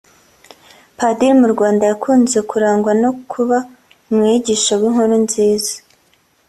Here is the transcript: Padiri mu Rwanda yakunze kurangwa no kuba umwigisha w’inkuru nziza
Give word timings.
Padiri 0.97 1.33
mu 1.41 1.47
Rwanda 1.53 1.83
yakunze 1.91 2.37
kurangwa 2.49 2.91
no 3.01 3.11
kuba 3.31 3.57
umwigisha 4.09 4.71
w’inkuru 4.79 5.15
nziza 5.25 5.73